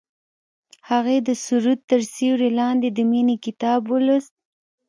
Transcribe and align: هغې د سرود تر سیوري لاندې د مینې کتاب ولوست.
هغې 0.89 1.17
د 1.27 1.29
سرود 1.43 1.79
تر 1.91 2.01
سیوري 2.13 2.49
لاندې 2.59 2.87
د 2.91 2.99
مینې 3.11 3.35
کتاب 3.45 3.79
ولوست. 3.91 4.33